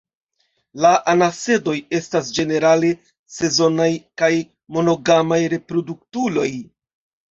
La 0.85 0.91
anasedoj 1.13 1.75
estas 1.99 2.33
ĝenerale 2.39 2.91
sezonaj 3.37 3.89
kaj 4.25 4.35
monogamaj 4.75 5.43
reproduktuloj. 5.59 6.53